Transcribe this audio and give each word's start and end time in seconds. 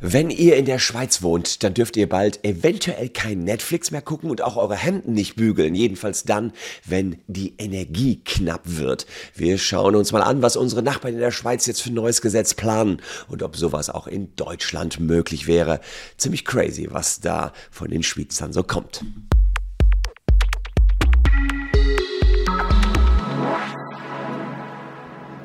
Wenn 0.00 0.30
ihr 0.30 0.56
in 0.56 0.64
der 0.64 0.78
Schweiz 0.78 1.20
wohnt, 1.22 1.62
dann 1.62 1.74
dürft 1.74 1.96
ihr 1.98 2.08
bald 2.08 2.42
eventuell 2.42 3.10
kein 3.10 3.44
Netflix 3.44 3.90
mehr 3.90 4.00
gucken 4.00 4.30
und 4.30 4.40
auch 4.40 4.56
eure 4.56 4.76
Hemden 4.76 5.12
nicht 5.12 5.36
bügeln. 5.36 5.74
Jedenfalls 5.74 6.24
dann, 6.24 6.52
wenn 6.86 7.18
die 7.26 7.54
Energie 7.58 8.22
knapp 8.24 8.62
wird. 8.64 9.06
Wir 9.34 9.58
schauen 9.58 9.94
uns 9.94 10.10
mal 10.12 10.22
an, 10.22 10.40
was 10.40 10.56
unsere 10.56 10.82
Nachbarn 10.82 11.14
in 11.14 11.20
der 11.20 11.32
Schweiz 11.32 11.66
jetzt 11.66 11.82
für 11.82 11.90
ein 11.90 11.94
neues 11.94 12.22
Gesetz 12.22 12.54
planen 12.54 13.02
und 13.28 13.42
ob 13.42 13.56
sowas 13.56 13.90
auch 13.90 14.06
in 14.06 14.34
Deutschland 14.36 15.00
möglich 15.00 15.46
wäre. 15.46 15.80
Ziemlich 16.16 16.46
crazy, 16.46 16.88
was 16.90 17.20
da 17.20 17.52
von 17.70 17.90
den 17.90 18.02
Schweizern 18.02 18.54
so 18.54 18.62
kommt. 18.62 19.04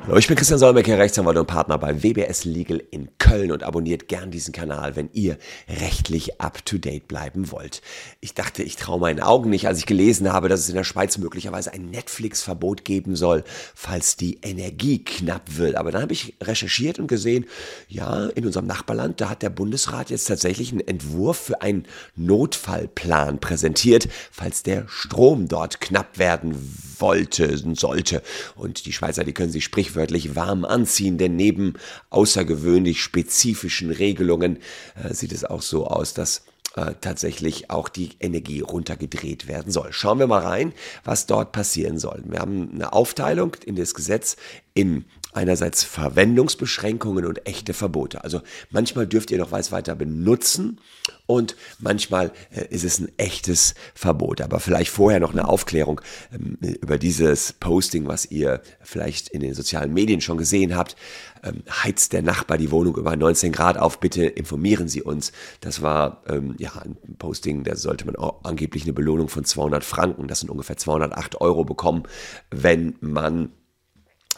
Hallo, 0.08 0.16
ich 0.16 0.26
bin 0.26 0.38
Christian 0.38 0.58
Solmecke, 0.58 0.96
Rechtsanwalt 0.96 1.36
und 1.36 1.46
Partner 1.46 1.76
bei 1.76 2.02
WBS 2.02 2.46
Legal 2.46 2.82
in 2.90 3.10
Köln 3.18 3.52
und 3.52 3.62
abonniert 3.62 4.08
gern 4.08 4.30
diesen 4.30 4.54
Kanal, 4.54 4.96
wenn 4.96 5.10
ihr 5.12 5.36
rechtlich 5.68 6.40
up-to-date 6.40 7.06
bleiben 7.06 7.50
wollt. 7.52 7.82
Ich 8.22 8.32
dachte, 8.32 8.62
ich 8.62 8.76
traue 8.76 9.00
meinen 9.00 9.20
Augen 9.20 9.50
nicht, 9.50 9.68
als 9.68 9.80
ich 9.80 9.84
gelesen 9.84 10.32
habe, 10.32 10.48
dass 10.48 10.60
es 10.60 10.70
in 10.70 10.76
der 10.76 10.84
Schweiz 10.84 11.18
möglicherweise 11.18 11.74
ein 11.74 11.90
Netflix-Verbot 11.90 12.86
geben 12.86 13.16
soll, 13.16 13.44
falls 13.74 14.16
die 14.16 14.38
Energie 14.40 15.04
knapp 15.04 15.58
wird. 15.58 15.76
Aber 15.76 15.90
dann 15.90 16.00
habe 16.00 16.14
ich 16.14 16.36
recherchiert 16.42 16.98
und 16.98 17.08
gesehen, 17.08 17.44
ja, 17.86 18.28
in 18.28 18.46
unserem 18.46 18.66
Nachbarland, 18.66 19.20
da 19.20 19.28
hat 19.28 19.42
der 19.42 19.50
Bundesrat 19.50 20.08
jetzt 20.08 20.24
tatsächlich 20.24 20.72
einen 20.72 20.88
Entwurf 20.88 21.36
für 21.36 21.60
einen 21.60 21.84
Notfallplan 22.16 23.40
präsentiert, 23.40 24.08
falls 24.32 24.62
der 24.62 24.88
Strom 24.88 25.48
dort 25.48 25.82
knapp 25.82 26.16
werden 26.16 26.54
wollte, 27.00 27.56
sollte. 27.74 28.22
Und 28.56 28.86
die 28.86 28.92
Schweizer, 28.92 29.24
die 29.24 29.32
können 29.32 29.52
sich 29.52 29.64
sprichwörtlich 29.64 30.34
warm 30.34 30.64
anziehen, 30.64 31.18
denn 31.18 31.36
neben 31.36 31.74
außergewöhnlich 32.10 33.02
spezifischen 33.02 33.90
Regelungen 33.90 34.58
äh, 35.02 35.12
sieht 35.14 35.32
es 35.32 35.44
auch 35.44 35.62
so 35.62 35.86
aus, 35.86 36.14
dass 36.14 36.42
äh, 36.76 36.94
tatsächlich 37.00 37.70
auch 37.70 37.88
die 37.88 38.10
Energie 38.20 38.60
runtergedreht 38.60 39.48
werden 39.48 39.72
soll. 39.72 39.92
Schauen 39.92 40.18
wir 40.18 40.26
mal 40.26 40.42
rein, 40.42 40.72
was 41.02 41.26
dort 41.26 41.50
passieren 41.50 41.98
soll. 41.98 42.22
Wir 42.26 42.38
haben 42.38 42.70
eine 42.72 42.92
Aufteilung 42.92 43.56
in 43.64 43.74
das 43.74 43.94
Gesetz 43.94 44.36
in 44.78 45.06
einerseits 45.32 45.82
Verwendungsbeschränkungen 45.82 47.26
und 47.26 47.46
echte 47.48 47.74
Verbote. 47.74 48.22
Also 48.22 48.42
manchmal 48.70 49.08
dürft 49.08 49.32
ihr 49.32 49.38
noch 49.38 49.50
was 49.50 49.72
weiter 49.72 49.96
benutzen 49.96 50.80
und 51.26 51.56
manchmal 51.80 52.30
äh, 52.50 52.66
ist 52.70 52.84
es 52.84 53.00
ein 53.00 53.10
echtes 53.16 53.74
Verbot. 53.94 54.40
Aber 54.40 54.60
vielleicht 54.60 54.90
vorher 54.90 55.18
noch 55.18 55.32
eine 55.32 55.48
Aufklärung 55.48 56.00
ähm, 56.32 56.58
über 56.60 56.96
dieses 56.96 57.54
Posting, 57.54 58.06
was 58.06 58.30
ihr 58.30 58.62
vielleicht 58.80 59.30
in 59.30 59.40
den 59.40 59.52
sozialen 59.52 59.92
Medien 59.92 60.20
schon 60.20 60.38
gesehen 60.38 60.76
habt. 60.76 60.94
Ähm, 61.42 61.64
heizt 61.68 62.12
der 62.12 62.22
Nachbar 62.22 62.56
die 62.56 62.70
Wohnung 62.70 62.96
über 62.96 63.16
19 63.16 63.50
Grad 63.50 63.78
auf, 63.78 63.98
bitte 63.98 64.26
informieren 64.26 64.86
Sie 64.86 65.02
uns. 65.02 65.32
Das 65.60 65.82
war 65.82 66.22
ähm, 66.28 66.54
ja 66.58 66.70
ein 66.76 66.96
Posting, 67.18 67.64
da 67.64 67.74
sollte 67.74 68.06
man 68.06 68.14
auch 68.14 68.44
angeblich 68.44 68.84
eine 68.84 68.92
Belohnung 68.92 69.28
von 69.28 69.44
200 69.44 69.82
Franken, 69.84 70.28
das 70.28 70.40
sind 70.40 70.50
ungefähr 70.50 70.76
208 70.76 71.40
Euro 71.40 71.64
bekommen, 71.64 72.04
wenn 72.50 72.94
man 73.00 73.50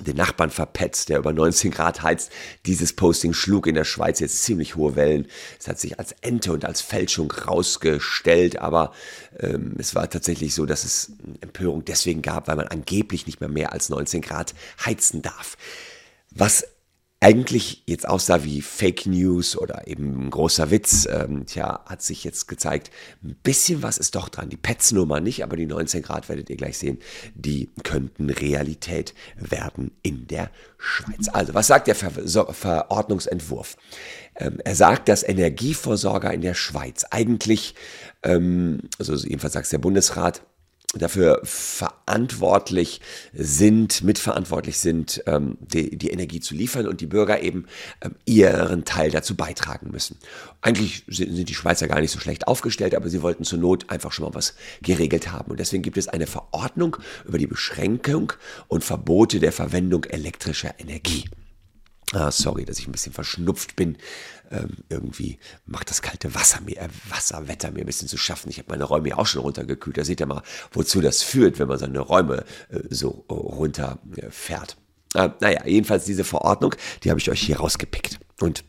den 0.00 0.16
Nachbarn 0.16 0.50
verpetzt, 0.50 1.08
der 1.08 1.18
über 1.18 1.32
19 1.32 1.70
Grad 1.70 2.02
heizt. 2.02 2.30
Dieses 2.66 2.92
Posting 2.94 3.32
schlug 3.32 3.66
in 3.66 3.74
der 3.74 3.84
Schweiz 3.84 4.20
jetzt 4.20 4.42
ziemlich 4.42 4.76
hohe 4.76 4.96
Wellen. 4.96 5.26
Es 5.58 5.68
hat 5.68 5.78
sich 5.78 5.98
als 5.98 6.12
Ente 6.20 6.52
und 6.52 6.64
als 6.64 6.80
Fälschung 6.80 7.30
rausgestellt, 7.30 8.58
aber 8.58 8.92
ähm, 9.38 9.74
es 9.78 9.94
war 9.94 10.08
tatsächlich 10.08 10.54
so, 10.54 10.66
dass 10.66 10.84
es 10.84 11.12
Empörung 11.40 11.84
deswegen 11.84 12.22
gab, 12.22 12.48
weil 12.48 12.56
man 12.56 12.68
angeblich 12.68 13.26
nicht 13.26 13.40
mehr 13.40 13.48
mehr 13.48 13.72
als 13.72 13.88
19 13.88 14.22
Grad 14.22 14.54
heizen 14.84 15.22
darf. 15.22 15.56
Was 16.30 16.64
eigentlich 17.22 17.82
jetzt 17.86 18.08
aussah 18.08 18.44
wie 18.44 18.62
Fake 18.62 19.04
News 19.04 19.56
oder 19.56 19.86
eben 19.86 20.26
ein 20.26 20.30
großer 20.30 20.70
Witz, 20.70 21.06
ähm, 21.10 21.44
tja, 21.44 21.84
hat 21.84 22.00
sich 22.00 22.24
jetzt 22.24 22.48
gezeigt, 22.48 22.90
ein 23.22 23.36
bisschen 23.42 23.82
was 23.82 23.98
ist 23.98 24.14
doch 24.14 24.30
dran. 24.30 24.48
Die 24.48 24.56
Pets-Nummer 24.56 25.20
nicht, 25.20 25.44
aber 25.44 25.56
die 25.56 25.66
19 25.66 26.00
Grad 26.00 26.30
werdet 26.30 26.48
ihr 26.48 26.56
gleich 26.56 26.78
sehen, 26.78 26.98
die 27.34 27.68
könnten 27.84 28.30
Realität 28.30 29.14
werden 29.36 29.90
in 30.02 30.26
der 30.28 30.50
Schweiz. 30.78 31.28
Also, 31.28 31.52
was 31.52 31.66
sagt 31.66 31.88
der 31.88 31.94
Ver 31.94 32.10
Verordnungsentwurf? 32.54 33.76
Ähm, 34.36 34.58
er 34.64 34.74
sagt, 34.74 35.08
dass 35.08 35.22
Energieversorger 35.22 36.32
in 36.32 36.40
der 36.40 36.54
Schweiz 36.54 37.04
eigentlich, 37.10 37.74
ähm, 38.22 38.80
also 38.98 39.14
jedenfalls 39.14 39.52
sagt 39.52 39.64
es 39.64 39.70
der 39.70 39.78
Bundesrat, 39.78 40.42
dafür 40.94 41.40
verantwortlich 41.44 43.00
sind, 43.32 44.02
mitverantwortlich 44.02 44.78
sind, 44.78 45.22
ähm, 45.26 45.56
die, 45.60 45.96
die, 45.96 46.10
Energie 46.10 46.40
zu 46.40 46.54
liefern 46.54 46.88
und 46.88 47.00
die 47.00 47.06
Bürger 47.06 47.42
eben 47.42 47.66
ähm, 48.00 48.16
ihren 48.24 48.84
Teil 48.84 49.10
dazu 49.10 49.36
beitragen 49.36 49.90
müssen. 49.92 50.16
Eigentlich 50.62 51.04
sind, 51.06 51.34
sind 51.36 51.48
die 51.48 51.54
Schweizer 51.54 51.86
gar 51.86 52.00
nicht 52.00 52.10
so 52.10 52.18
schlecht 52.18 52.48
aufgestellt, 52.48 52.96
aber 52.96 53.08
sie 53.08 53.22
wollten 53.22 53.44
zur 53.44 53.60
Not 53.60 53.88
einfach 53.88 54.10
schon 54.10 54.24
mal 54.24 54.34
was 54.34 54.54
geregelt 54.82 55.30
haben. 55.30 55.52
Und 55.52 55.60
deswegen 55.60 55.84
gibt 55.84 55.96
es 55.96 56.08
eine 56.08 56.26
Verordnung 56.26 56.96
über 57.24 57.38
die 57.38 57.46
Beschränkung 57.46 58.32
und 58.66 58.82
Verbote 58.82 59.38
der 59.38 59.52
Verwendung 59.52 60.04
elektrischer 60.04 60.74
Energie. 60.78 61.24
Ah, 62.12 62.32
sorry, 62.32 62.64
dass 62.64 62.78
ich 62.78 62.88
ein 62.88 62.92
bisschen 62.92 63.12
verschnupft 63.12 63.76
bin. 63.76 63.96
Ähm, 64.50 64.78
irgendwie 64.88 65.38
macht 65.64 65.90
das 65.90 66.02
kalte 66.02 66.34
Wasser 66.34 66.60
mir, 66.60 66.76
äh, 66.78 66.88
Wasserwetter 67.08 67.70
mir 67.70 67.80
ein 67.80 67.86
bisschen 67.86 68.08
zu 68.08 68.16
schaffen. 68.16 68.50
Ich 68.50 68.58
habe 68.58 68.70
meine 68.70 68.84
Räume 68.84 69.10
ja 69.10 69.18
auch 69.18 69.26
schon 69.26 69.42
runtergekühlt. 69.42 69.96
Da 69.96 70.04
seht 70.04 70.18
ihr 70.20 70.26
mal, 70.26 70.42
wozu 70.72 71.00
das 71.00 71.22
führt, 71.22 71.60
wenn 71.60 71.68
man 71.68 71.78
seine 71.78 72.00
Räume 72.00 72.44
äh, 72.70 72.80
so 72.90 73.24
äh, 73.28 73.32
runterfährt. 73.32 74.76
Äh, 75.14 75.30
naja, 75.40 75.64
jedenfalls 75.66 76.04
diese 76.04 76.24
Verordnung, 76.24 76.74
die 77.04 77.10
habe 77.10 77.20
ich 77.20 77.30
euch 77.30 77.40
hier 77.40 77.58
rausgepickt. 77.58 78.18
Und 78.40 78.64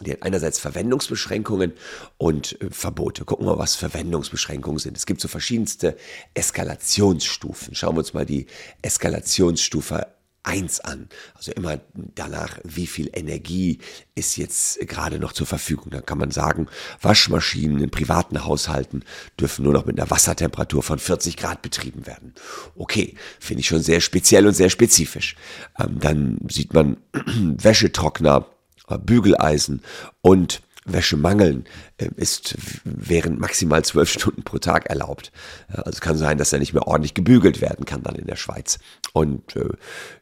die 0.00 0.12
hat 0.12 0.22
einerseits 0.22 0.60
Verwendungsbeschränkungen 0.60 1.72
und 2.16 2.60
äh, 2.62 2.70
Verbote. 2.70 3.24
Gucken 3.24 3.46
wir 3.46 3.56
mal, 3.56 3.58
was 3.58 3.74
Verwendungsbeschränkungen 3.74 4.78
sind. 4.78 4.96
Es 4.96 5.06
gibt 5.06 5.20
so 5.20 5.26
verschiedenste 5.26 5.96
Eskalationsstufen. 6.34 7.74
Schauen 7.74 7.96
wir 7.96 8.00
uns 8.00 8.14
mal 8.14 8.26
die 8.26 8.46
Eskalationsstufe 8.82 10.06
1 10.42 10.80
an. 10.80 11.08
Also 11.34 11.52
immer 11.52 11.80
danach, 11.94 12.58
wie 12.64 12.86
viel 12.86 13.10
Energie 13.12 13.78
ist 14.14 14.36
jetzt 14.36 14.80
gerade 14.88 15.18
noch 15.18 15.32
zur 15.32 15.46
Verfügung. 15.46 15.90
Dann 15.90 16.04
kann 16.06 16.18
man 16.18 16.30
sagen, 16.30 16.68
Waschmaschinen 17.00 17.82
in 17.82 17.90
privaten 17.90 18.44
Haushalten 18.44 19.04
dürfen 19.38 19.64
nur 19.64 19.72
noch 19.72 19.86
mit 19.86 19.98
einer 19.98 20.10
Wassertemperatur 20.10 20.82
von 20.82 20.98
40 20.98 21.36
Grad 21.36 21.62
betrieben 21.62 22.06
werden. 22.06 22.34
Okay, 22.74 23.14
finde 23.38 23.60
ich 23.60 23.68
schon 23.68 23.82
sehr 23.82 24.00
speziell 24.00 24.46
und 24.46 24.54
sehr 24.54 24.70
spezifisch. 24.70 25.36
Ähm, 25.78 25.98
dann 26.00 26.38
sieht 26.50 26.72
man 26.74 26.96
Wäschetrockner, 27.12 28.46
äh, 28.88 28.98
Bügeleisen 28.98 29.82
und 30.22 30.62
Wäschemangeln 30.92 31.64
äh, 31.98 32.08
ist 32.16 32.56
während 32.84 33.40
maximal 33.40 33.84
zwölf 33.84 34.10
Stunden 34.12 34.42
pro 34.42 34.58
Tag 34.58 34.86
erlaubt. 34.86 35.32
Also 35.68 36.00
kann 36.00 36.16
sein, 36.16 36.38
dass 36.38 36.52
er 36.52 36.58
nicht 36.58 36.72
mehr 36.72 36.86
ordentlich 36.86 37.14
gebügelt 37.14 37.60
werden 37.60 37.84
kann 37.84 38.02
dann 38.02 38.16
in 38.16 38.26
der 38.26 38.36
Schweiz. 38.36 38.78
Und 39.12 39.56
äh, 39.56 39.68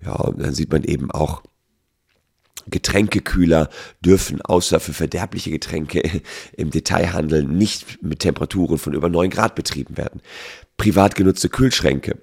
ja, 0.05 0.31
dann 0.37 0.55
sieht 0.55 0.71
man 0.71 0.85
eben 0.85 1.11
auch, 1.11 1.43
Getränkekühler 2.71 3.71
dürfen 4.05 4.43
außer 4.43 4.79
für 4.79 4.93
verderbliche 4.93 5.51
Getränke 5.51 6.03
im 6.53 6.71
Detailhandel 6.71 7.45
nicht 7.45 8.03
mit 8.03 8.21
Temperaturen 8.21 8.79
von 8.79 8.93
über 8.93 9.09
9 9.09 9.31
Grad 9.31 9.55
betrieben 9.55 9.97
werden. 9.97 10.21
Privat 10.77 11.15
genutzte 11.15 11.49
Kühlschränke 11.49 12.19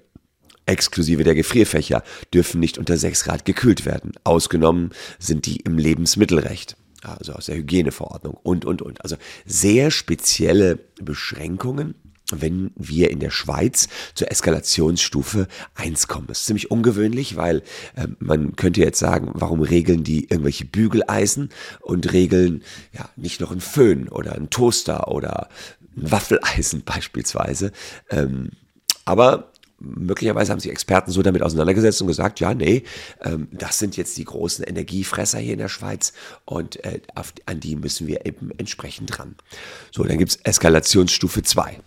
exklusive 0.66 1.24
der 1.24 1.34
Gefrierfächer 1.34 2.02
dürfen 2.34 2.60
nicht 2.60 2.76
unter 2.76 2.96
6 2.96 3.24
Grad 3.24 3.44
gekühlt 3.44 3.86
werden. 3.86 4.12
Ausgenommen 4.24 4.90
sind 5.18 5.46
die 5.46 5.56
im 5.58 5.78
Lebensmittelrecht 5.78 6.76
also 7.14 7.32
aus 7.32 7.46
der 7.46 7.56
Hygieneverordnung 7.56 8.36
und, 8.42 8.64
und, 8.64 8.82
und. 8.82 9.02
Also 9.02 9.16
sehr 9.44 9.90
spezielle 9.90 10.78
Beschränkungen 11.00 11.94
wenn 12.32 12.72
wir 12.76 13.10
in 13.10 13.20
der 13.20 13.30
Schweiz 13.30 13.88
zur 14.14 14.30
Eskalationsstufe 14.30 15.46
1 15.74 16.08
kommen. 16.08 16.26
Das 16.26 16.40
ist 16.40 16.46
ziemlich 16.46 16.70
ungewöhnlich, 16.70 17.36
weil 17.36 17.62
äh, 17.94 18.08
man 18.18 18.56
könnte 18.56 18.80
jetzt 18.80 18.98
sagen, 18.98 19.30
warum 19.34 19.60
regeln 19.62 20.02
die 20.02 20.24
irgendwelche 20.24 20.64
Bügeleisen 20.64 21.50
und 21.80 22.12
regeln 22.12 22.62
ja 22.92 23.08
nicht 23.16 23.40
noch 23.40 23.52
ein 23.52 23.60
Föhn 23.60 24.08
oder 24.08 24.34
ein 24.34 24.50
Toaster 24.50 25.08
oder 25.08 25.48
ein 25.96 26.10
Waffeleisen 26.10 26.82
beispielsweise. 26.84 27.72
Ähm, 28.10 28.50
aber 29.04 29.52
möglicherweise 29.78 30.52
haben 30.52 30.60
sich 30.60 30.70
Experten 30.70 31.10
so 31.10 31.22
damit 31.22 31.42
auseinandergesetzt 31.42 32.00
und 32.00 32.08
gesagt, 32.08 32.40
ja, 32.40 32.54
nee, 32.54 32.82
ähm, 33.22 33.48
das 33.52 33.78
sind 33.78 33.96
jetzt 33.96 34.16
die 34.16 34.24
großen 34.24 34.64
Energiefresser 34.64 35.38
hier 35.38 35.52
in 35.52 35.58
der 35.58 35.68
Schweiz 35.68 36.12
und 36.44 36.82
äh, 36.84 37.00
auf, 37.14 37.32
an 37.46 37.60
die 37.60 37.76
müssen 37.76 38.06
wir 38.06 38.26
eben 38.26 38.50
entsprechend 38.56 39.18
ran. 39.18 39.36
So, 39.90 40.04
dann 40.04 40.18
gibt's 40.18 40.38
Eskalationsstufe 40.42 41.42
2. 41.42 41.80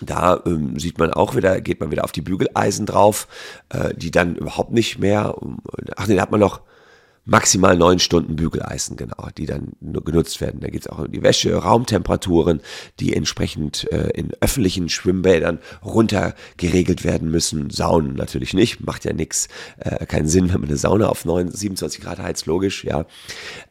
Da 0.00 0.42
ähm, 0.44 0.78
sieht 0.78 0.98
man 0.98 1.12
auch 1.12 1.36
wieder, 1.36 1.60
geht 1.60 1.80
man 1.80 1.90
wieder 1.90 2.04
auf 2.04 2.12
die 2.12 2.22
Bügeleisen 2.22 2.86
drauf, 2.86 3.28
äh, 3.68 3.94
die 3.94 4.10
dann 4.10 4.34
überhaupt 4.34 4.72
nicht 4.72 4.98
mehr, 4.98 5.36
ach 5.96 6.08
nee, 6.08 6.16
da 6.16 6.22
hat 6.22 6.32
man 6.32 6.40
noch 6.40 6.62
maximal 7.24 7.76
neun 7.76 7.98
Stunden 7.98 8.36
Bügeleisen, 8.36 8.96
genau, 8.96 9.28
die 9.36 9.46
dann 9.46 9.72
genutzt 9.80 10.40
werden. 10.40 10.60
Da 10.60 10.68
geht 10.68 10.82
es 10.82 10.86
auch 10.88 10.98
um 10.98 11.10
die 11.10 11.22
Wäsche, 11.22 11.54
Raumtemperaturen, 11.54 12.60
die 13.00 13.14
entsprechend 13.14 13.90
äh, 13.92 14.10
in 14.10 14.32
öffentlichen 14.40 14.88
Schwimmbädern 14.88 15.58
runter 15.82 16.34
geregelt 16.56 17.04
werden 17.04 17.30
müssen. 17.30 17.70
Saunen 17.70 18.14
natürlich 18.14 18.52
nicht, 18.52 18.84
macht 18.84 19.04
ja 19.04 19.12
nichts, 19.12 19.48
äh, 19.78 20.04
keinen 20.06 20.28
Sinn, 20.28 20.52
wenn 20.52 20.60
man 20.60 20.68
eine 20.68 20.76
Sauna 20.76 21.08
auf 21.08 21.24
9, 21.24 21.50
27 21.50 22.02
Grad 22.02 22.18
heizt, 22.18 22.46
logisch, 22.46 22.84
ja. 22.84 23.06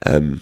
Ähm, 0.03 0.41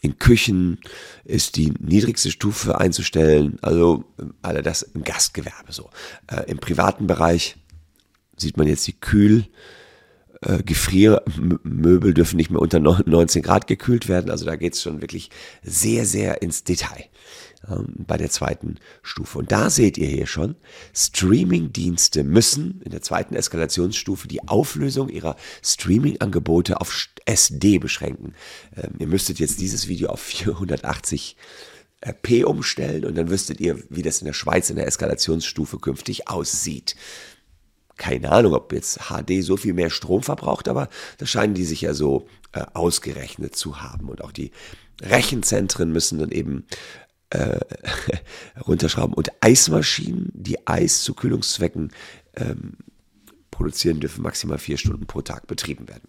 In 0.00 0.18
Küchen 0.18 0.78
ist 1.24 1.56
die 1.56 1.74
niedrigste 1.78 2.30
Stufe 2.30 2.78
einzustellen, 2.78 3.58
also 3.62 4.04
alle 4.42 4.62
das 4.62 4.82
im 4.82 5.02
Gastgewerbe 5.02 5.72
so. 5.72 5.90
Äh, 6.28 6.48
Im 6.50 6.58
privaten 6.58 7.06
Bereich 7.06 7.56
sieht 8.36 8.56
man 8.56 8.66
jetzt 8.68 8.86
die 8.86 8.98
Kühl- 8.98 9.46
äh, 10.42 10.62
Gefriermöbel 10.62 12.14
dürfen 12.14 12.36
nicht 12.36 12.50
mehr 12.50 12.62
unter 12.62 12.80
19 12.80 13.42
Grad 13.42 13.66
gekühlt 13.66 14.08
werden. 14.08 14.30
Also 14.30 14.46
da 14.46 14.56
geht 14.56 14.74
es 14.74 14.82
schon 14.82 15.02
wirklich 15.02 15.30
sehr, 15.62 16.06
sehr 16.06 16.40
ins 16.42 16.64
Detail 16.64 17.04
ähm, 17.68 17.94
bei 18.06 18.16
der 18.16 18.30
zweiten 18.30 18.76
Stufe. 19.02 19.38
Und 19.38 19.52
da 19.52 19.68
seht 19.68 19.98
ihr 19.98 20.08
hier 20.08 20.26
schon, 20.26 20.56
Streaming-Dienste 20.94 22.24
müssen 22.24 22.80
in 22.82 22.90
der 22.90 23.02
zweiten 23.02 23.34
Eskalationsstufe 23.34 24.28
die 24.28 24.48
Auflösung 24.48 25.10
ihrer 25.10 25.36
Streaming-Angebote 25.62 26.80
auf 26.80 27.08
SD 27.26 27.78
beschränken. 27.78 28.34
Ähm, 28.76 28.94
ihr 28.98 29.08
müsstet 29.08 29.40
jetzt 29.40 29.60
dieses 29.60 29.88
Video 29.88 30.08
auf 30.08 30.20
480 30.20 31.36
p 32.22 32.44
umstellen 32.44 33.04
und 33.04 33.14
dann 33.18 33.28
wüsstet 33.28 33.60
ihr, 33.60 33.78
wie 33.90 34.00
das 34.00 34.22
in 34.22 34.24
der 34.24 34.32
Schweiz 34.32 34.70
in 34.70 34.76
der 34.76 34.86
Eskalationsstufe 34.86 35.78
künftig 35.78 36.28
aussieht 36.28 36.96
keine 38.00 38.32
Ahnung, 38.32 38.54
ob 38.54 38.72
jetzt 38.72 38.98
HD 39.10 39.44
so 39.44 39.58
viel 39.58 39.74
mehr 39.74 39.90
Strom 39.90 40.22
verbraucht, 40.22 40.68
aber 40.68 40.88
das 41.18 41.28
scheinen 41.28 41.52
die 41.52 41.64
sich 41.64 41.82
ja 41.82 41.92
so 41.92 42.26
äh, 42.52 42.64
ausgerechnet 42.72 43.54
zu 43.54 43.82
haben. 43.82 44.08
Und 44.08 44.24
auch 44.24 44.32
die 44.32 44.52
Rechenzentren 45.02 45.92
müssen 45.92 46.18
dann 46.18 46.30
eben 46.30 46.64
äh, 47.28 47.60
runterschrauben. 48.66 49.14
Und 49.14 49.30
Eismaschinen, 49.42 50.30
die 50.32 50.66
Eis 50.66 51.04
zu 51.04 51.12
Kühlungszwecken 51.12 51.92
ähm, 52.36 52.78
produzieren, 53.50 54.00
dürfen 54.00 54.22
maximal 54.22 54.58
vier 54.58 54.78
Stunden 54.78 55.06
pro 55.06 55.20
Tag 55.20 55.46
betrieben 55.46 55.86
werden. 55.86 56.08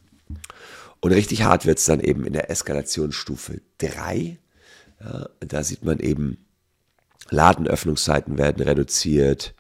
Und 1.02 1.12
richtig 1.12 1.44
hart 1.44 1.66
wird 1.66 1.80
es 1.80 1.86
dann 1.86 2.00
eben 2.00 2.24
in 2.24 2.32
der 2.32 2.50
Eskalationsstufe 2.50 3.60
3. 3.80 4.40
Ja, 5.04 5.30
da 5.42 5.64
sieht 5.64 5.84
man 5.84 6.00
eben, 6.00 6.38
Ladenöffnungszeiten 7.30 8.38
werden 8.38 8.64
reduziert, 8.64 9.56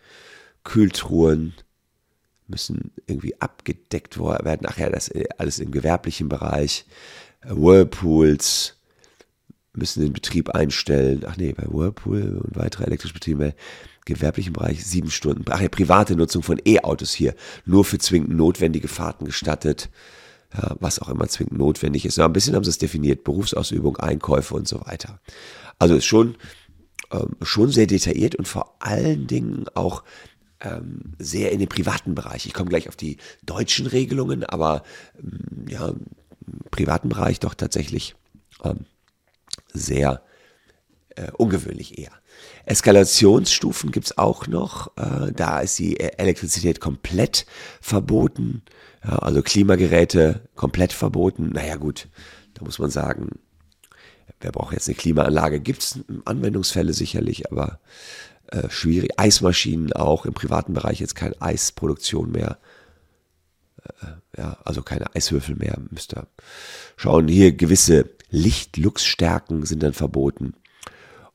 Kühltruhen 0.63 1.55
müssen 2.51 2.91
irgendwie 3.07 3.39
abgedeckt 3.41 4.19
werden. 4.19 4.67
Ach 4.67 4.77
ja, 4.77 4.89
das 4.89 5.07
äh, 5.09 5.25
alles 5.37 5.57
im 5.59 5.71
gewerblichen 5.71 6.29
Bereich. 6.29 6.85
Äh, 7.41 7.49
Whirlpools 7.51 8.77
müssen 9.73 10.03
den 10.03 10.13
Betrieb 10.13 10.49
einstellen. 10.49 11.23
Ach 11.25 11.37
nee, 11.37 11.53
bei 11.53 11.65
Whirlpool 11.65 12.41
und 12.43 12.55
weitere 12.55 12.83
elektrische 12.83 13.13
Betriebe 13.13 13.55
gewerblichen 14.05 14.53
Bereich 14.53 14.85
sieben 14.85 15.11
Stunden. 15.11 15.45
Ach 15.49 15.61
ja, 15.61 15.69
private 15.69 16.15
Nutzung 16.15 16.43
von 16.43 16.59
E-Autos 16.65 17.13
hier. 17.13 17.35
Nur 17.65 17.85
für 17.85 17.97
zwingend 17.97 18.31
notwendige 18.31 18.87
Fahrten 18.87 19.25
gestattet. 19.25 19.89
Ja, 20.53 20.75
was 20.79 20.99
auch 20.99 21.07
immer 21.07 21.27
zwingend 21.27 21.57
notwendig 21.57 22.05
ist. 22.05 22.19
Aber 22.19 22.29
ein 22.29 22.33
bisschen 22.33 22.55
haben 22.55 22.63
sie 22.63 22.71
es 22.71 22.77
definiert. 22.77 23.23
Berufsausübung, 23.23 23.97
Einkäufe 23.97 24.53
und 24.53 24.67
so 24.67 24.81
weiter. 24.85 25.21
Also 25.79 25.95
ist 25.95 26.05
schon, 26.05 26.35
ähm, 27.11 27.37
schon 27.41 27.69
sehr 27.69 27.87
detailliert 27.87 28.35
und 28.35 28.47
vor 28.47 28.75
allen 28.79 29.27
Dingen 29.27 29.65
auch 29.75 30.03
ähm, 30.61 31.13
sehr 31.19 31.51
in 31.51 31.59
den 31.59 31.69
privaten 31.69 32.15
Bereich. 32.15 32.45
Ich 32.45 32.53
komme 32.53 32.69
gleich 32.69 32.87
auf 32.87 32.95
die 32.95 33.17
deutschen 33.43 33.87
Regelungen, 33.87 34.43
aber 34.43 34.83
ähm, 35.19 35.65
ja, 35.67 35.93
privaten 36.69 37.09
Bereich 37.09 37.39
doch 37.39 37.53
tatsächlich 37.53 38.15
ähm, 38.63 38.85
sehr 39.73 40.23
äh, 41.15 41.31
ungewöhnlich 41.37 41.97
eher. 41.97 42.11
Eskalationsstufen 42.65 43.91
gibt 43.91 44.07
es 44.07 44.17
auch 44.17 44.47
noch. 44.47 44.95
Äh, 44.97 45.31
da 45.33 45.59
ist 45.59 45.77
die 45.79 45.99
Elektrizität 45.99 46.79
komplett 46.79 47.45
verboten. 47.81 48.63
Ja, 49.03 49.17
also 49.17 49.41
Klimageräte 49.41 50.47
komplett 50.55 50.93
verboten. 50.93 51.49
Naja 51.49 51.75
gut, 51.75 52.07
da 52.53 52.63
muss 52.63 52.79
man 52.79 52.91
sagen, 52.91 53.39
wer 54.39 54.51
braucht 54.51 54.73
jetzt 54.73 54.87
eine 54.87 54.95
Klimaanlage? 54.95 55.59
Gibt 55.59 55.83
es 55.83 55.99
Anwendungsfälle 56.25 56.93
sicherlich, 56.93 57.51
aber 57.51 57.79
äh, 58.51 58.69
schwierig. 58.69 59.19
Eismaschinen 59.19 59.93
auch 59.93 60.25
im 60.25 60.33
privaten 60.33 60.73
Bereich 60.73 60.99
jetzt 60.99 61.15
keine 61.15 61.41
Eisproduktion 61.41 62.31
mehr. 62.31 62.57
Äh, 63.83 64.37
ja, 64.37 64.57
also 64.63 64.81
keine 64.81 65.15
Eiswürfel 65.15 65.55
mehr. 65.55 65.77
Müsst 65.89 66.13
ihr 66.13 66.27
schauen. 66.97 67.27
Hier 67.27 67.53
gewisse 67.53 68.09
Lichtluxstärken 68.29 69.65
sind 69.65 69.83
dann 69.83 69.93
verboten. 69.93 70.53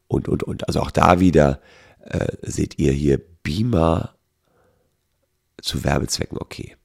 Und, 0.08 0.28
und, 0.28 0.42
und. 0.42 0.68
Also 0.68 0.80
auch 0.80 0.90
da 0.90 1.18
wieder 1.18 1.60
äh, 2.00 2.28
seht 2.42 2.78
ihr 2.78 2.92
hier 2.92 3.20
Beamer 3.42 4.14
zu 5.60 5.84
Werbezwecken 5.84 6.38
okay. 6.38 6.76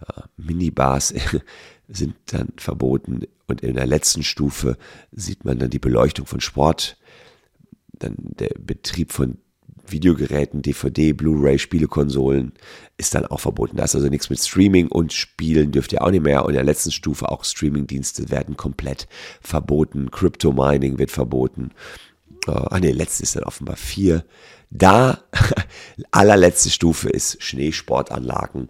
Ja, 0.00 0.24
Minibars 0.36 1.14
sind 1.88 2.16
dann 2.26 2.48
verboten 2.56 3.22
und 3.46 3.60
in 3.62 3.74
der 3.74 3.86
letzten 3.86 4.22
Stufe 4.22 4.76
sieht 5.12 5.44
man 5.44 5.58
dann 5.58 5.70
die 5.70 5.78
Beleuchtung 5.78 6.26
von 6.26 6.40
Sport, 6.40 6.98
dann 7.92 8.16
der 8.18 8.50
Betrieb 8.58 9.12
von 9.12 9.38
Videogeräten, 9.92 10.62
DVD, 10.62 11.12
Blu-ray, 11.12 11.58
Spielekonsolen 11.58 12.52
ist 12.96 13.14
dann 13.14 13.26
auch 13.26 13.40
verboten. 13.40 13.76
Da 13.76 13.84
ist 13.84 13.94
also 13.94 14.08
nichts 14.08 14.30
mit 14.30 14.40
Streaming 14.40 14.88
und 14.88 15.12
Spielen 15.12 15.72
dürft 15.72 15.92
ihr 15.92 16.02
auch 16.02 16.10
nicht 16.10 16.22
mehr. 16.22 16.44
Und 16.44 16.50
in 16.50 16.56
der 16.56 16.64
letzten 16.64 16.92
Stufe 16.92 17.30
auch 17.30 17.44
Streaming-Dienste 17.44 18.30
werden 18.30 18.56
komplett 18.56 19.08
verboten. 19.40 20.10
Crypto-Mining 20.10 20.98
wird 20.98 21.10
verboten. 21.10 21.72
Uh, 22.48 22.52
ah 22.52 22.78
ne, 22.78 22.92
letzte 22.92 23.24
ist 23.24 23.36
dann 23.36 23.44
offenbar 23.44 23.76
vier. 23.76 24.24
Da, 24.70 25.24
allerletzte 26.10 26.70
Stufe 26.70 27.08
ist 27.08 27.42
Schneesportanlagen 27.42 28.68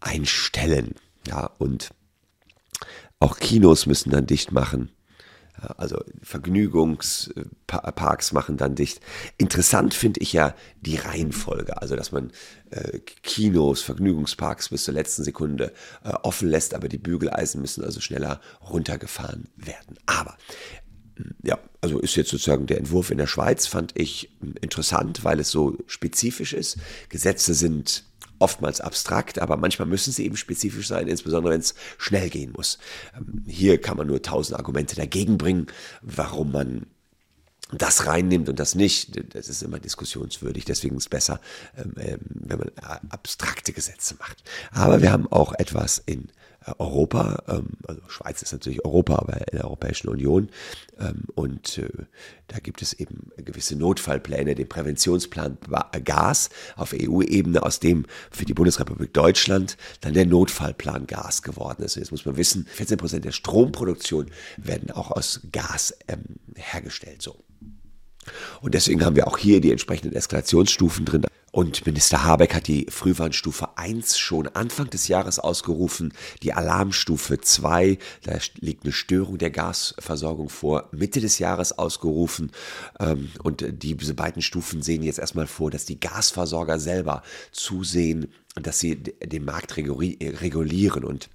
einstellen. 0.00 0.94
Ja, 1.26 1.50
und 1.58 1.90
auch 3.20 3.38
Kinos 3.38 3.86
müssen 3.86 4.10
dann 4.10 4.26
dicht 4.26 4.52
machen. 4.52 4.90
Also 5.76 6.02
Vergnügungsparks 6.22 8.32
machen 8.32 8.56
dann 8.56 8.74
dicht. 8.74 9.00
Interessant 9.36 9.94
finde 9.94 10.20
ich 10.20 10.32
ja 10.32 10.54
die 10.80 10.96
Reihenfolge, 10.96 11.80
also 11.80 11.96
dass 11.96 12.12
man 12.12 12.30
äh, 12.70 12.98
Kinos, 13.22 13.82
Vergnügungsparks 13.82 14.68
bis 14.68 14.84
zur 14.84 14.94
letzten 14.94 15.24
Sekunde 15.24 15.72
äh, 16.04 16.10
offen 16.22 16.48
lässt, 16.48 16.74
aber 16.74 16.88
die 16.88 16.98
Bügeleisen 16.98 17.60
müssen 17.60 17.84
also 17.84 18.00
schneller 18.00 18.40
runtergefahren 18.68 19.48
werden. 19.56 19.98
Aber 20.06 20.36
ja, 21.42 21.58
also 21.80 21.98
ist 21.98 22.16
jetzt 22.16 22.30
sozusagen 22.30 22.66
der 22.66 22.78
Entwurf 22.78 23.10
in 23.10 23.18
der 23.18 23.26
Schweiz, 23.26 23.66
fand 23.66 23.98
ich 23.98 24.30
interessant, 24.60 25.24
weil 25.24 25.40
es 25.40 25.50
so 25.50 25.76
spezifisch 25.86 26.52
ist. 26.52 26.78
Gesetze 27.08 27.54
sind 27.54 28.04
oftmals 28.38 28.80
abstrakt, 28.80 29.38
aber 29.38 29.56
manchmal 29.56 29.88
müssen 29.88 30.12
sie 30.12 30.24
eben 30.24 30.36
spezifisch 30.36 30.88
sein, 30.88 31.08
insbesondere 31.08 31.54
wenn 31.54 31.60
es 31.60 31.74
schnell 31.98 32.30
gehen 32.30 32.52
muss. 32.52 32.78
Ähm, 33.16 33.44
hier 33.46 33.80
kann 33.80 33.96
man 33.96 34.06
nur 34.06 34.22
tausend 34.22 34.58
Argumente 34.58 34.96
dagegen 34.96 35.38
bringen, 35.38 35.66
warum 36.02 36.52
man 36.52 36.86
das 37.72 38.06
reinnimmt 38.06 38.48
und 38.48 38.58
das 38.58 38.74
nicht, 38.74 39.34
das 39.34 39.48
ist 39.48 39.62
immer 39.62 39.78
diskussionswürdig. 39.78 40.64
Deswegen 40.64 40.96
ist 40.96 41.04
es 41.04 41.08
besser, 41.08 41.40
ähm, 41.76 41.92
ähm, 41.98 42.18
wenn 42.30 42.58
man 42.58 42.70
abstrakte 43.10 43.72
Gesetze 43.72 44.16
macht. 44.18 44.42
Aber 44.70 45.02
wir 45.02 45.12
haben 45.12 45.30
auch 45.30 45.52
etwas 45.58 46.02
in 46.06 46.28
Europa, 46.78 47.42
ähm, 47.48 47.68
also 47.86 48.00
Schweiz 48.08 48.42
ist 48.42 48.52
natürlich 48.52 48.84
Europa, 48.84 49.16
aber 49.16 49.36
in 49.52 49.58
der 49.58 49.64
Europäischen 49.64 50.08
Union. 50.08 50.48
Ähm, 50.98 51.24
und 51.34 51.78
äh, 51.78 51.88
da 52.48 52.58
gibt 52.58 52.82
es 52.82 52.92
eben 52.92 53.30
gewisse 53.36 53.76
Notfallpläne, 53.76 54.54
den 54.54 54.68
Präventionsplan 54.68 55.58
Gas 56.04 56.50
auf 56.76 56.94
EU-Ebene, 56.94 57.62
aus 57.62 57.80
dem 57.80 58.06
für 58.30 58.44
die 58.44 58.54
Bundesrepublik 58.54 59.12
Deutschland 59.12 59.76
dann 60.00 60.14
der 60.14 60.26
Notfallplan 60.26 61.06
Gas 61.06 61.42
geworden 61.42 61.82
ist. 61.82 61.96
Jetzt 61.96 62.10
muss 62.10 62.24
man 62.24 62.36
wissen, 62.36 62.66
14 62.70 62.98
Prozent 62.98 63.24
der 63.24 63.32
Stromproduktion 63.32 64.30
werden 64.56 64.90
auch 64.90 65.10
aus 65.10 65.40
Gas 65.52 65.94
ähm, 66.08 66.36
hergestellt. 66.54 67.22
So. 67.22 67.36
Und 68.60 68.74
deswegen 68.74 69.04
haben 69.04 69.16
wir 69.16 69.26
auch 69.26 69.38
hier 69.38 69.60
die 69.60 69.70
entsprechenden 69.70 70.14
Eskalationsstufen 70.14 71.04
drin. 71.04 71.24
Und 71.50 71.86
Minister 71.86 72.24
Habeck 72.24 72.54
hat 72.54 72.68
die 72.68 72.86
Frühwarnstufe 72.90 73.76
1 73.76 74.18
schon 74.18 74.48
Anfang 74.48 74.90
des 74.90 75.08
Jahres 75.08 75.38
ausgerufen, 75.38 76.12
die 76.42 76.52
Alarmstufe 76.52 77.40
2, 77.40 77.98
da 78.24 78.38
liegt 78.60 78.84
eine 78.84 78.92
Störung 78.92 79.38
der 79.38 79.50
Gasversorgung 79.50 80.50
vor, 80.50 80.88
Mitte 80.92 81.20
des 81.20 81.38
Jahres 81.38 81.78
ausgerufen. 81.78 82.52
Ähm, 83.00 83.30
und 83.42 83.64
diese 83.82 84.14
beiden 84.14 84.42
Stufen 84.42 84.82
sehen 84.82 85.02
jetzt 85.02 85.18
erstmal 85.18 85.46
vor, 85.46 85.70
dass 85.70 85.86
die 85.86 86.00
Gasversorger 86.00 86.78
selber 86.78 87.22
zusehen, 87.50 88.32
dass 88.54 88.78
sie 88.80 88.96
den 88.96 89.44
Markt 89.44 89.76
regulieren 89.76 91.04
und 91.04 91.30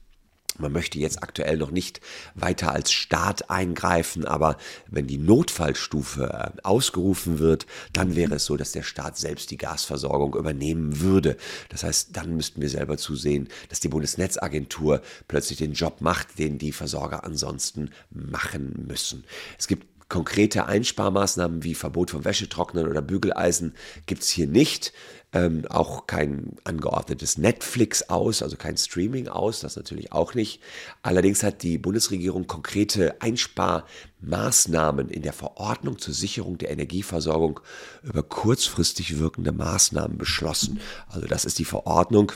man 0.59 0.71
möchte 0.71 0.99
jetzt 0.99 1.23
aktuell 1.23 1.57
noch 1.57 1.71
nicht 1.71 2.01
weiter 2.35 2.71
als 2.71 2.91
Staat 2.91 3.49
eingreifen, 3.49 4.25
aber 4.25 4.57
wenn 4.87 5.07
die 5.07 5.17
Notfallstufe 5.17 6.53
äh, 6.55 6.61
ausgerufen 6.63 7.39
wird, 7.39 7.65
dann 7.91 8.15
wäre 8.15 8.35
es 8.35 8.45
so, 8.45 8.57
dass 8.57 8.71
der 8.71 8.83
Staat 8.83 9.17
selbst 9.17 9.51
die 9.51 9.57
Gasversorgung 9.57 10.35
übernehmen 10.35 10.99
würde. 10.99 11.37
Das 11.69 11.83
heißt, 11.83 12.15
dann 12.15 12.35
müssten 12.35 12.61
wir 12.61 12.69
selber 12.69 12.97
zusehen, 12.97 13.49
dass 13.69 13.79
die 13.79 13.89
Bundesnetzagentur 13.89 15.01
plötzlich 15.27 15.57
den 15.59 15.73
Job 15.73 16.01
macht, 16.01 16.39
den 16.39 16.57
die 16.57 16.71
Versorger 16.71 17.23
ansonsten 17.23 17.89
machen 18.09 18.85
müssen. 18.87 19.23
Es 19.57 19.67
gibt 19.67 19.87
konkrete 20.13 20.67
Einsparmaßnahmen 20.67 21.63
wie 21.63 21.73
Verbot 21.73 22.11
von 22.11 22.23
Wäschetrocknern 22.23 22.87
oder 22.87 23.01
Bügeleisen 23.01 23.73
gibt 24.05 24.21
es 24.21 24.29
hier 24.29 24.45
nicht 24.45 24.93
ähm, 25.33 25.65
auch 25.67 26.05
kein 26.05 26.51
angeordnetes 26.65 27.39
Netflix 27.39 28.11
aus, 28.11 28.43
also 28.43 28.55
kein 28.55 28.77
Streaming 28.77 29.27
aus, 29.27 29.61
das 29.61 29.75
natürlich 29.75 30.11
auch 30.11 30.35
nicht. 30.35 30.61
Allerdings 31.01 31.41
hat 31.41 31.63
die 31.63 31.79
Bundesregierung 31.79 32.45
konkrete 32.45 33.19
Einsparmaßnahmen 33.23 35.09
in 35.09 35.23
der 35.23 35.33
Verordnung 35.33 35.97
zur 35.97 36.13
Sicherung 36.13 36.59
der 36.59 36.69
Energieversorgung 36.69 37.59
über 38.03 38.21
kurzfristig 38.21 39.17
wirkende 39.17 39.51
Maßnahmen 39.51 40.19
beschlossen. 40.19 40.79
Also 41.07 41.25
das 41.25 41.43
ist 41.43 41.57
die 41.57 41.65
Verordnung, 41.65 42.33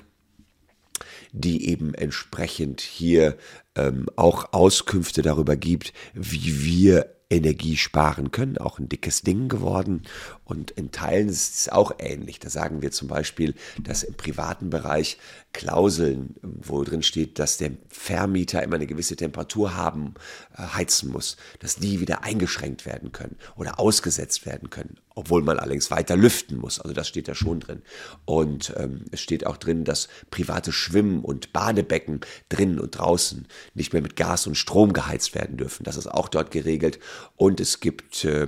die 1.32 1.70
eben 1.70 1.94
entsprechend 1.94 2.82
hier 2.82 3.38
ähm, 3.76 4.08
auch 4.16 4.54
Auskünfte 4.54 5.22
darüber 5.22 5.56
gibt, 5.56 5.94
wie 6.16 6.64
wir 6.66 7.17
Energie 7.30 7.76
sparen 7.76 8.32
können, 8.32 8.58
auch 8.58 8.80
ein 8.80 8.88
dickes 8.88 9.22
Ding 9.22 9.50
geworden. 9.50 10.04
Und 10.46 10.72
in 10.72 10.92
Teilen 10.92 11.28
ist 11.28 11.60
es 11.60 11.70
auch 11.70 11.92
ähnlich. 12.00 12.40
Da 12.40 12.50
sagen 12.50 12.82
wir 12.82 12.92
zum 12.92 13.08
Beispiel, 13.08 13.54
dass 13.84 14.04
im 14.04 14.14
privaten 14.14 14.70
Bereich 14.70 15.18
Klauseln, 15.54 16.36
wo 16.42 16.84
drin 16.84 17.04
steht, 17.04 17.40
dass 17.40 17.58
der 17.58 17.72
Vermieter 17.90 18.64
immer 18.64 18.76
eine 18.76 18.88
gewisse 18.88 19.16
Temperatur 19.16 19.76
haben, 19.76 20.14
äh, 20.56 20.62
heizen 20.62 21.12
muss, 21.12 21.38
dass 21.60 21.76
die 21.76 22.00
wieder 22.00 22.24
eingeschränkt 22.24 22.86
werden 22.86 23.12
können 23.12 23.38
oder 23.56 23.80
ausgesetzt 23.80 24.46
werden 24.46 24.70
können, 24.70 24.98
obwohl 25.18 25.42
man 25.42 25.58
allerdings 25.58 25.90
weiter 25.90 26.16
lüften 26.16 26.58
muss. 26.58 26.80
Also 26.80 26.94
das 26.94 27.08
steht 27.08 27.28
da 27.28 27.34
schon 27.34 27.60
drin. 27.60 27.82
Und 28.26 28.72
ähm, 28.78 29.06
es 29.12 29.20
steht 29.20 29.48
auch 29.48 29.58
drin, 29.58 29.84
dass 29.84 30.10
private 30.30 30.72
Schwimmen- 30.72 31.24
und 31.24 31.54
Badebecken 31.54 32.22
drinnen 32.50 32.80
und 32.80 32.92
draußen 32.92 33.48
nicht 33.74 33.94
mehr 33.94 34.04
mit 34.04 34.16
Gas 34.16 34.46
und 34.46 34.56
Strom 34.56 34.94
geheizt 34.94 35.34
werden 35.34 35.58
dürfen. 35.58 35.84
Das 35.84 35.98
ist 35.98 36.06
auch 36.06 36.30
dort 36.30 36.52
geregelt. 36.52 37.00
Und 37.36 37.60
es 37.60 37.80
gibt 37.80 38.26
äh, 38.26 38.48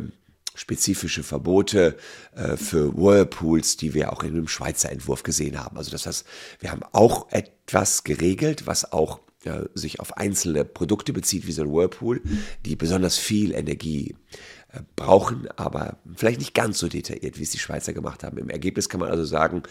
spezifische 0.54 1.24
Verbote 1.24 1.98
äh, 2.36 2.56
für 2.56 2.96
Whirlpools, 2.96 3.78
die 3.78 3.96
wir 3.96 4.14
auch 4.14 4.22
in 4.22 4.36
dem 4.36 4.48
Schweizer 4.48 4.92
Entwurf 4.92 5.24
gesehen 5.24 5.60
haben. 5.60 5.76
Also 5.76 5.90
das 5.90 6.06
heißt, 6.06 6.24
wir 6.60 6.72
haben 6.72 6.84
auch 6.92 7.32
etwas 7.32 8.04
geregelt, 8.04 8.68
was 8.68 8.92
auch 8.92 9.22
äh, 9.46 9.62
sich 9.74 10.02
auf 10.02 10.18
einzelne 10.18 10.66
Produkte 10.66 11.14
bezieht, 11.14 11.48
wie 11.48 11.54
so 11.54 11.64
ein 11.64 11.72
Whirlpool, 11.72 12.22
die 12.66 12.76
besonders 12.76 13.18
viel 13.18 13.54
Energie 13.54 14.14
äh, 14.14 14.59
brauchen, 14.96 15.48
aber 15.56 15.98
vielleicht 16.16 16.40
nicht 16.40 16.54
ganz 16.54 16.80
so 16.80 16.88
detailliert, 16.88 17.40
wie 17.40 17.44
es 17.44 17.50
die 17.52 17.60
Schweizer 17.60 17.94
gemacht 17.94 18.24
haben. 18.24 18.38
Im 18.38 18.50
Ergebnis 18.50 18.90
kann 18.90 19.00
man 19.00 19.10
also 19.10 19.26
sagen, 19.26 19.64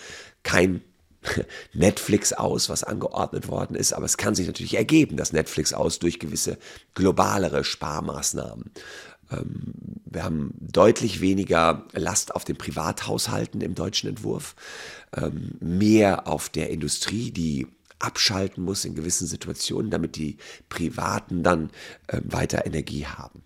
kein 0.43 0.83
Netflix 1.73 2.33
aus, 2.33 2.69
was 2.69 2.85
angeordnet 2.85 3.49
worden 3.49 3.75
ist, 3.75 3.93
aber 3.93 4.07
es 4.07 4.17
kann 4.17 4.35
sich 4.35 4.47
natürlich 4.47 4.77
ergeben, 4.77 5.17
dass 5.17 5.33
Netflix 5.33 5.73
aus 5.73 5.99
durch 5.99 6.19
gewisse 6.19 6.59
globalere 6.95 7.65
Sparmaßnahmen. 7.65 8.71
Ähm, 9.31 9.73
wir 10.05 10.25
haben 10.25 10.55
deutlich 10.61 11.21
weniger 11.21 11.87
Last 11.93 12.35
auf 12.35 12.45
den 12.45 12.57
Privathaushalten 12.57 13.61
im 13.61 13.75
deutschen 13.75 14.09
Entwurf, 14.09 14.55
ähm, 15.17 15.53
mehr 15.61 16.27
auf 16.27 16.49
der 16.49 16.71
Industrie, 16.71 17.31
die 17.31 17.67
abschalten 17.99 18.63
muss 18.63 18.85
in 18.85 18.95
gewissen 18.95 19.27
Situationen, 19.27 19.91
damit 19.91 20.17
die 20.17 20.39
Privaten 20.69 21.43
dann 21.43 21.71
ähm, 22.09 22.23
weiter 22.25 22.65
Energie 22.65 23.07
haben. 23.07 23.43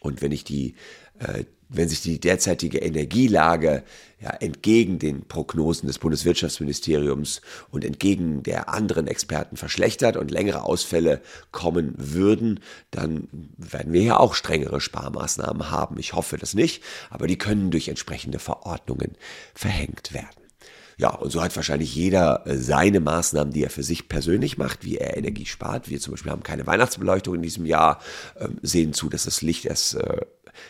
Und 0.00 0.22
wenn 0.22 0.32
ich 0.32 0.44
die 0.44 0.74
äh, 1.20 1.44
wenn 1.70 1.88
sich 1.88 2.02
die 2.02 2.18
derzeitige 2.18 2.78
Energielage 2.78 3.84
ja, 4.20 4.30
entgegen 4.30 4.98
den 4.98 5.26
Prognosen 5.26 5.86
des 5.86 5.98
Bundeswirtschaftsministeriums 5.98 7.40
und 7.70 7.84
entgegen 7.84 8.42
der 8.42 8.68
anderen 8.68 9.06
Experten 9.06 9.56
verschlechtert 9.56 10.16
und 10.16 10.30
längere 10.30 10.64
Ausfälle 10.64 11.22
kommen 11.52 11.94
würden, 11.96 12.60
dann 12.90 13.28
werden 13.56 13.92
wir 13.92 14.02
ja 14.02 14.16
auch 14.18 14.34
strengere 14.34 14.80
Sparmaßnahmen 14.80 15.70
haben. 15.70 15.98
Ich 15.98 16.12
hoffe 16.12 16.36
das 16.36 16.54
nicht, 16.54 16.82
aber 17.08 17.28
die 17.28 17.38
können 17.38 17.70
durch 17.70 17.88
entsprechende 17.88 18.40
Verordnungen 18.40 19.16
verhängt 19.54 20.12
werden. 20.12 20.49
Ja, 21.00 21.14
und 21.14 21.30
so 21.30 21.42
hat 21.42 21.56
wahrscheinlich 21.56 21.94
jeder 21.94 22.46
äh, 22.46 22.58
seine 22.58 23.00
Maßnahmen, 23.00 23.54
die 23.54 23.64
er 23.64 23.70
für 23.70 23.82
sich 23.82 24.06
persönlich 24.06 24.58
macht, 24.58 24.84
wie 24.84 24.98
er 24.98 25.16
Energie 25.16 25.46
spart. 25.46 25.88
Wir 25.88 25.98
zum 25.98 26.12
Beispiel 26.12 26.30
haben 26.30 26.42
keine 26.42 26.66
Weihnachtsbeleuchtung 26.66 27.36
in 27.36 27.42
diesem 27.42 27.64
Jahr, 27.64 28.02
ähm, 28.38 28.58
sehen 28.60 28.92
zu, 28.92 29.08
dass 29.08 29.24
das 29.24 29.40
Licht 29.40 29.64
erst 29.64 29.94
äh, 29.94 30.20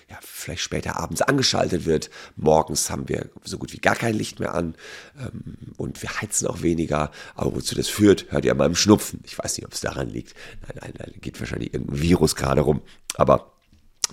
ja, 0.08 0.18
vielleicht 0.22 0.62
später 0.62 1.00
abends 1.00 1.20
angeschaltet 1.20 1.84
wird. 1.84 2.10
Morgens 2.36 2.90
haben 2.90 3.08
wir 3.08 3.28
so 3.42 3.58
gut 3.58 3.72
wie 3.72 3.78
gar 3.78 3.96
kein 3.96 4.14
Licht 4.14 4.38
mehr 4.38 4.54
an 4.54 4.76
ähm, 5.18 5.74
und 5.76 6.00
wir 6.00 6.20
heizen 6.20 6.46
auch 6.46 6.62
weniger. 6.62 7.10
Aber 7.34 7.56
wozu 7.56 7.74
das 7.74 7.88
führt, 7.88 8.30
hört 8.30 8.44
ihr 8.44 8.52
an 8.52 8.58
meinem 8.58 8.76
Schnupfen. 8.76 9.18
Ich 9.24 9.36
weiß 9.36 9.56
nicht, 9.56 9.66
ob 9.66 9.72
es 9.72 9.80
daran 9.80 10.10
liegt. 10.10 10.36
Nein, 10.62 10.78
nein, 10.80 10.92
da 10.96 11.18
geht 11.20 11.40
wahrscheinlich 11.40 11.74
irgendein 11.74 12.00
Virus 12.00 12.36
gerade 12.36 12.60
rum. 12.60 12.82
Aber 13.16 13.50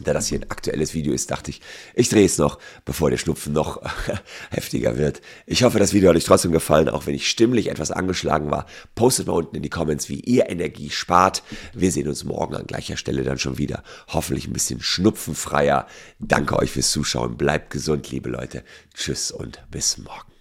da 0.04 0.14
das 0.14 0.28
hier 0.28 0.40
ein 0.40 0.52
aktuelles 0.52 0.94
Video 0.94 1.14
ist, 1.14 1.32
dachte 1.32 1.52
ich, 1.52 1.62
ich 1.96 2.10
drehe 2.10 2.26
es 2.26 2.38
noch, 2.38 2.60
bevor 2.86 3.10
der 3.10 3.18
Schnupfen 3.18 3.54
noch 3.54 3.82
heftiger 4.52 4.98
wird. 4.98 5.22
Ich 5.46 5.64
hoffe, 5.64 5.80
das 5.80 5.94
Video 5.94 6.10
hat 6.10 6.16
euch 6.16 6.26
trotzdem 6.26 6.52
gefallen, 6.52 6.90
auch 6.90 7.06
wenn 7.08 7.16
ich 7.16 7.30
stimmlich 7.30 7.70
etwas 7.70 7.92
angeschlagen 7.92 8.52
war. 8.52 8.66
Postet 8.96 9.28
mal 9.28 9.34
unten 9.34 9.56
in 9.56 9.64
die 9.64 9.70
Comments, 9.70 10.10
wie 10.10 10.20
ihr 10.20 10.50
Energie 10.50 10.90
spart. 10.90 11.44
Wir 11.74 11.92
sehen 11.92 12.08
uns 12.08 12.24
morgen 12.24 12.56
an 12.56 12.68
gleicher 12.68 12.98
Stelle 12.98 13.24
dann 13.24 13.40
schon 13.40 13.58
wieder. 13.58 13.84
Hoffentlich 14.08 14.48
ein 14.48 14.54
bisschen 14.54 14.82
schnupfenfreier. 14.82 15.88
Danke 16.20 16.58
euch 16.58 16.72
fürs 16.72 16.92
Zuschauen. 16.92 17.38
Bleibt 17.38 17.72
gesund, 17.72 18.12
liebe 18.12 18.30
Leute. 18.30 18.64
Tschüss 18.94 19.32
und 19.32 19.64
bis 19.72 19.98
morgen. 19.98 20.37